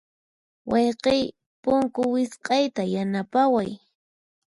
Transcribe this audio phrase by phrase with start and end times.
[0.71, 1.21] Wayqiy,
[1.63, 3.69] punku wisq'ayta yanapaway.